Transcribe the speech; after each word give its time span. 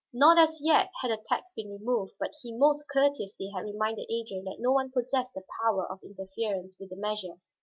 Not 0.13 0.39
as 0.39 0.57
yet 0.59 0.89
had 1.03 1.11
the 1.11 1.17
tax 1.29 1.53
been 1.53 1.69
removed, 1.69 2.13
but 2.19 2.33
he 2.41 2.57
most 2.57 2.85
courteously 2.91 3.49
had 3.53 3.65
reminded 3.65 4.07
Adrian 4.11 4.45
that 4.45 4.57
no 4.59 4.71
one 4.71 4.91
possessed 4.91 5.35
the 5.35 5.43
power 5.61 5.85
of 5.91 6.01
interference 6.01 6.75
with 6.79 6.89
the 6.89 6.95
measure. 6.95 7.39